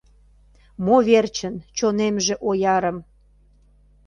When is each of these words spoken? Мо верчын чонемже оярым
Мо 0.85 0.95
верчын 1.07 1.55
чонемже 1.77 2.33
оярым 2.49 2.97